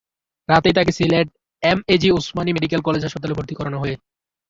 [0.49, 1.27] রাতেই তাঁকে সিলেটের
[1.63, 3.95] এমএজি ওসমানী মেডিকলে কলেজ হাসপাতালে ভর্তি করা হয়।